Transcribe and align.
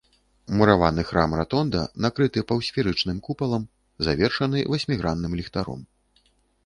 Мураваны 0.59 1.03
храм-ратонда 1.09 1.81
накрыты 2.07 2.39
паўсферычным 2.51 3.17
купалам, 3.29 3.63
завершаны 4.09 4.65
васьмігранным 4.73 5.33
ліхтаром. 5.43 5.81